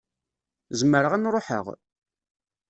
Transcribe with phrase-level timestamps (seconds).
[0.79, 1.65] Zemreɣ ad n-ṛuḥeɣ?